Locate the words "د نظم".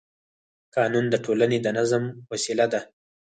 1.61-2.03